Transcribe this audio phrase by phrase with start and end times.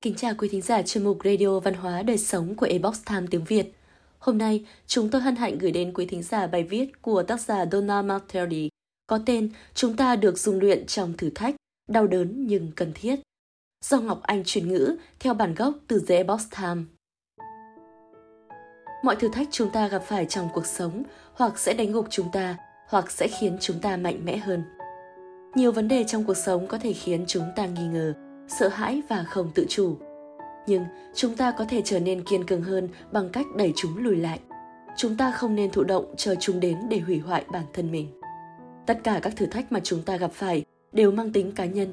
[0.00, 3.26] Kính chào quý thính giả chuyên mục Radio Văn hóa Đời Sống của Ebox Time
[3.30, 3.72] tiếng Việt.
[4.18, 7.40] Hôm nay, chúng tôi hân hạnh gửi đến quý thính giả bài viết của tác
[7.40, 8.68] giả Donna Martelli
[9.06, 11.54] có tên Chúng ta được dung luyện trong thử thách,
[11.88, 13.20] đau đớn nhưng cần thiết.
[13.84, 16.82] Do Ngọc Anh truyền ngữ theo bản gốc từ The Ebox Time.
[19.04, 21.02] Mọi thử thách chúng ta gặp phải trong cuộc sống
[21.34, 22.56] hoặc sẽ đánh gục chúng ta,
[22.88, 24.62] hoặc sẽ khiến chúng ta mạnh mẽ hơn.
[25.54, 28.14] Nhiều vấn đề trong cuộc sống có thể khiến chúng ta nghi ngờ,
[28.48, 29.96] sợ hãi và không tự chủ.
[30.66, 34.16] Nhưng chúng ta có thể trở nên kiên cường hơn bằng cách đẩy chúng lùi
[34.16, 34.40] lại.
[34.96, 38.20] Chúng ta không nên thụ động chờ chúng đến để hủy hoại bản thân mình.
[38.86, 41.92] Tất cả các thử thách mà chúng ta gặp phải đều mang tính cá nhân.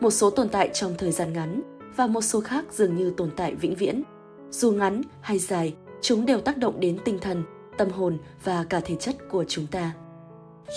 [0.00, 1.62] Một số tồn tại trong thời gian ngắn
[1.96, 4.02] và một số khác dường như tồn tại vĩnh viễn.
[4.50, 7.42] Dù ngắn hay dài, chúng đều tác động đến tinh thần,
[7.78, 9.92] tâm hồn và cả thể chất của chúng ta.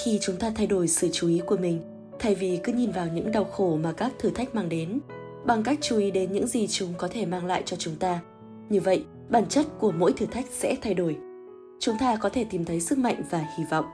[0.03, 1.81] Khi chúng ta thay đổi sự chú ý của mình,
[2.23, 4.99] thay vì cứ nhìn vào những đau khổ mà các thử thách mang đến,
[5.45, 8.19] bằng cách chú ý đến những gì chúng có thể mang lại cho chúng ta.
[8.69, 11.17] Như vậy, bản chất của mỗi thử thách sẽ thay đổi.
[11.79, 13.85] Chúng ta có thể tìm thấy sức mạnh và hy vọng.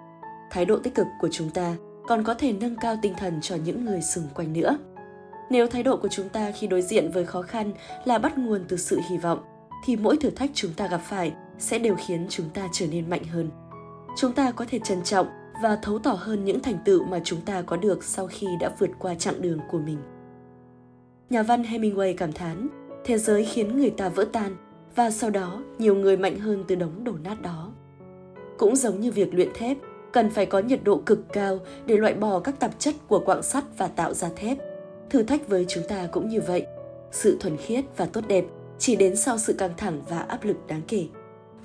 [0.51, 1.75] Thái độ tích cực của chúng ta
[2.07, 4.77] còn có thể nâng cao tinh thần cho những người xung quanh nữa.
[5.49, 7.71] Nếu thái độ của chúng ta khi đối diện với khó khăn
[8.05, 9.39] là bắt nguồn từ sự hy vọng,
[9.85, 13.09] thì mỗi thử thách chúng ta gặp phải sẽ đều khiến chúng ta trở nên
[13.09, 13.49] mạnh hơn.
[14.17, 15.27] Chúng ta có thể trân trọng
[15.61, 18.71] và thấu tỏ hơn những thành tựu mà chúng ta có được sau khi đã
[18.79, 19.97] vượt qua chặng đường của mình.
[21.29, 22.67] Nhà văn Hemingway cảm thán,
[23.05, 24.55] thế giới khiến người ta vỡ tan
[24.95, 27.71] và sau đó nhiều người mạnh hơn từ đống đổ nát đó.
[28.57, 29.77] Cũng giống như việc luyện thép,
[30.11, 33.43] cần phải có nhiệt độ cực cao để loại bỏ các tạp chất của quặng
[33.43, 34.57] sắt và tạo ra thép.
[35.09, 36.65] Thử thách với chúng ta cũng như vậy.
[37.11, 38.45] Sự thuần khiết và tốt đẹp
[38.77, 41.07] chỉ đến sau sự căng thẳng và áp lực đáng kể.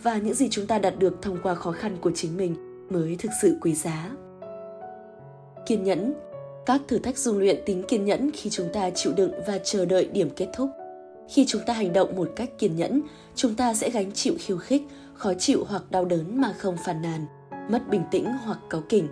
[0.02, 3.16] Và những gì chúng ta đạt được thông qua khó khăn của chính mình mới
[3.18, 4.10] thực sự quý giá.
[5.66, 6.14] Kiên nhẫn
[6.66, 9.84] Các thử thách dung luyện tính kiên nhẫn khi chúng ta chịu đựng và chờ
[9.84, 10.70] đợi điểm kết thúc.
[11.28, 13.02] Khi chúng ta hành động một cách kiên nhẫn,
[13.34, 14.82] chúng ta sẽ gánh chịu khiêu khích,
[15.14, 17.26] khó chịu hoặc đau đớn mà không phàn nàn,
[17.70, 19.08] mất bình tĩnh hoặc cáu kỉnh.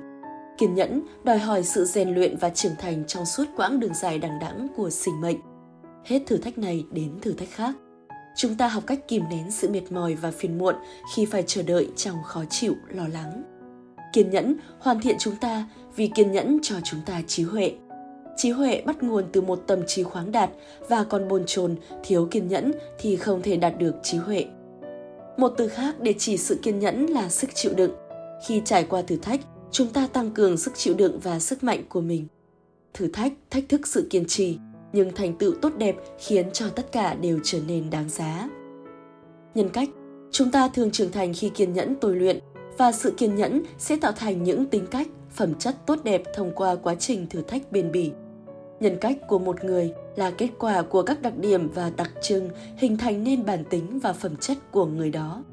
[0.59, 4.19] Kiên nhẫn đòi hỏi sự rèn luyện và trưởng thành trong suốt quãng đường dài
[4.19, 5.39] đằng đẵng của sinh mệnh.
[6.05, 7.75] Hết thử thách này đến thử thách khác.
[8.37, 10.75] Chúng ta học cách kìm nén sự mệt mỏi và phiền muộn
[11.15, 13.52] khi phải chờ đợi trong khó chịu, lo lắng.
[14.13, 17.73] Kiên nhẫn hoàn thiện chúng ta vì kiên nhẫn cho chúng ta trí huệ.
[18.37, 20.51] Trí huệ bắt nguồn từ một tâm trí khoáng đạt
[20.89, 24.47] và còn bồn chồn, thiếu kiên nhẫn thì không thể đạt được trí huệ.
[25.37, 27.93] Một từ khác để chỉ sự kiên nhẫn là sức chịu đựng.
[28.47, 29.41] Khi trải qua thử thách,
[29.71, 32.27] chúng ta tăng cường sức chịu đựng và sức mạnh của mình.
[32.95, 34.59] Thử thách thách thức sự kiên trì,
[34.93, 38.49] nhưng thành tựu tốt đẹp khiến cho tất cả đều trở nên đáng giá.
[39.55, 39.89] Nhân cách,
[40.31, 42.39] chúng ta thường trưởng thành khi kiên nhẫn tôi luyện
[42.79, 46.53] và sự kiên nhẫn sẽ tạo thành những tính cách, phẩm chất tốt đẹp thông
[46.55, 48.13] qua quá trình thử thách bền bỉ.
[48.81, 52.51] Nhân cách của một người là kết quả của các đặc điểm và đặc trưng
[52.77, 55.45] hình thành nên bản tính và phẩm chất của người đó.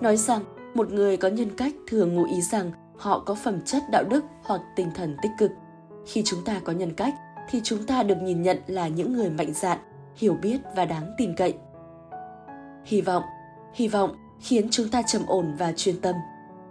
[0.00, 0.44] Nói rằng,
[0.74, 4.24] một người có nhân cách thường ngụ ý rằng họ có phẩm chất đạo đức
[4.44, 5.50] hoặc tinh thần tích cực.
[6.06, 7.14] Khi chúng ta có nhân cách
[7.50, 9.78] thì chúng ta được nhìn nhận là những người mạnh dạn,
[10.16, 11.54] hiểu biết và đáng tin cậy.
[12.84, 13.22] Hy vọng,
[13.74, 16.14] hy vọng khiến chúng ta trầm ổn và chuyên tâm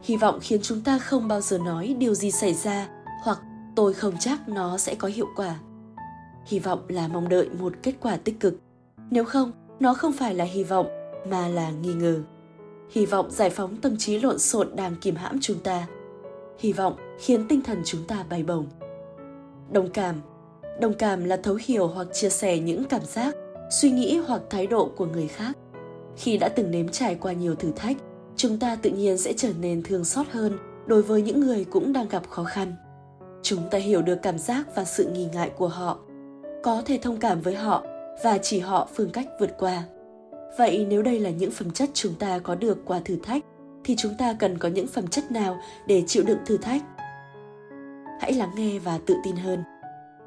[0.05, 2.87] hy vọng khiến chúng ta không bao giờ nói điều gì xảy ra,
[3.23, 3.39] hoặc
[3.75, 5.55] tôi không chắc nó sẽ có hiệu quả.
[6.45, 8.59] Hy vọng là mong đợi một kết quả tích cực.
[9.11, 10.87] Nếu không, nó không phải là hy vọng,
[11.29, 12.21] mà là nghi ngờ.
[12.91, 15.87] Hy vọng giải phóng tâm trí lộn xộn đang kìm hãm chúng ta.
[16.59, 18.65] Hy vọng khiến tinh thần chúng ta bay bổng.
[19.71, 20.15] Đồng cảm.
[20.81, 23.35] Đồng cảm là thấu hiểu hoặc chia sẻ những cảm giác,
[23.71, 25.57] suy nghĩ hoặc thái độ của người khác.
[26.17, 27.97] Khi đã từng nếm trải qua nhiều thử thách
[28.35, 31.93] chúng ta tự nhiên sẽ trở nên thương xót hơn đối với những người cũng
[31.93, 32.75] đang gặp khó khăn.
[33.43, 35.99] Chúng ta hiểu được cảm giác và sự nghi ngại của họ,
[36.63, 37.83] có thể thông cảm với họ
[38.23, 39.83] và chỉ họ phương cách vượt qua.
[40.57, 43.43] Vậy nếu đây là những phẩm chất chúng ta có được qua thử thách,
[43.83, 45.57] thì chúng ta cần có những phẩm chất nào
[45.87, 46.81] để chịu đựng thử thách?
[48.21, 49.63] Hãy lắng nghe và tự tin hơn.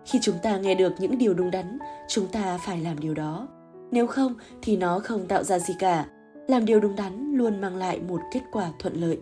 [0.04, 1.78] Khi chúng ta nghe được những điều đúng đắn,
[2.08, 3.48] chúng ta phải làm điều đó.
[3.90, 6.06] Nếu không, thì nó không tạo ra gì cả
[6.48, 9.18] làm điều đúng đắn luôn mang lại một kết quả thuận lợi.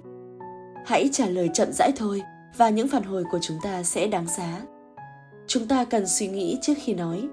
[0.87, 2.23] Hãy trả lời chậm rãi thôi,
[2.57, 4.61] và những phản hồi của chúng ta sẽ đáng giá.
[5.47, 7.29] Chúng ta cần suy nghĩ trước khi nói.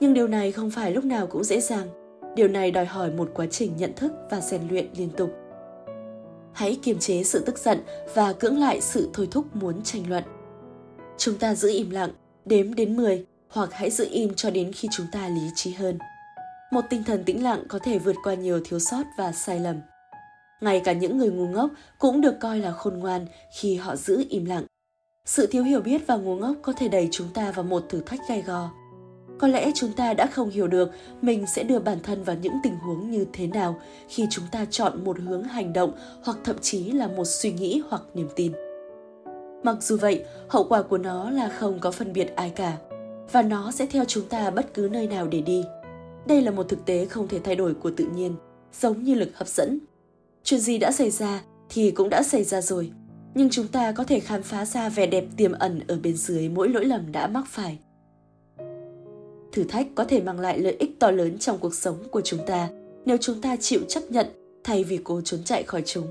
[0.00, 1.88] Nhưng điều này không phải lúc nào cũng dễ dàng.
[2.36, 5.30] Điều này đòi hỏi một quá trình nhận thức và rèn luyện liên tục.
[6.52, 7.78] Hãy kiềm chế sự tức giận
[8.14, 10.24] và cưỡng lại sự thôi thúc muốn tranh luận.
[11.18, 12.10] Chúng ta giữ im lặng,
[12.44, 15.98] đếm đến 10 hoặc hãy giữ im cho đến khi chúng ta lý trí hơn
[16.70, 19.76] một tinh thần tĩnh lặng có thể vượt qua nhiều thiếu sót và sai lầm.
[20.60, 23.26] Ngay cả những người ngu ngốc cũng được coi là khôn ngoan
[23.58, 24.64] khi họ giữ im lặng.
[25.24, 28.00] Sự thiếu hiểu biết và ngu ngốc có thể đẩy chúng ta vào một thử
[28.00, 28.70] thách gai go.
[29.38, 30.90] có lẽ chúng ta đã không hiểu được
[31.22, 34.66] mình sẽ đưa bản thân vào những tình huống như thế nào khi chúng ta
[34.70, 35.92] chọn một hướng hành động
[36.24, 38.52] hoặc thậm chí là một suy nghĩ hoặc niềm tin.
[39.64, 42.76] Mặc dù vậy, hậu quả của nó là không có phân biệt ai cả
[43.32, 45.64] và nó sẽ theo chúng ta bất cứ nơi nào để đi.
[46.26, 48.34] Đây là một thực tế không thể thay đổi của tự nhiên,
[48.80, 49.78] giống như lực hấp dẫn.
[50.44, 52.92] Chuyện gì đã xảy ra thì cũng đã xảy ra rồi,
[53.34, 56.48] nhưng chúng ta có thể khám phá ra vẻ đẹp tiềm ẩn ở bên dưới
[56.48, 57.78] mỗi lỗi lầm đã mắc phải.
[59.52, 62.40] Thử thách có thể mang lại lợi ích to lớn trong cuộc sống của chúng
[62.46, 62.68] ta
[63.04, 64.26] nếu chúng ta chịu chấp nhận
[64.64, 66.06] thay vì cố trốn chạy khỏi chúng.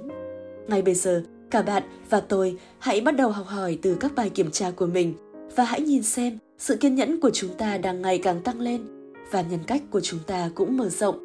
[0.68, 4.30] Ngay bây giờ, cả bạn và tôi hãy bắt đầu học hỏi từ các bài
[4.30, 5.14] kiểm tra của mình
[5.56, 8.95] và hãy nhìn xem sự kiên nhẫn của chúng ta đang ngày càng tăng lên
[9.32, 11.20] và nhân cách của chúng ta cũng mở rộng.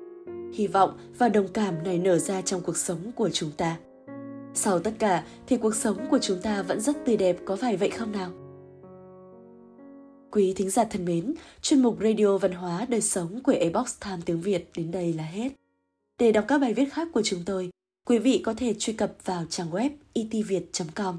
[0.54, 3.76] Hy vọng và đồng cảm này nở ra trong cuộc sống của chúng ta.
[4.54, 7.76] Sau tất cả thì cuộc sống của chúng ta vẫn rất tươi đẹp có phải
[7.76, 8.30] vậy không nào?
[10.30, 14.18] Quý thính giả thân mến, chuyên mục Radio Văn hóa Đời Sống của Ebox Time
[14.24, 15.48] tiếng Việt đến đây là hết.
[16.18, 17.70] Để đọc các bài viết khác của chúng tôi,
[18.06, 21.18] quý vị có thể truy cập vào trang web itviet.com.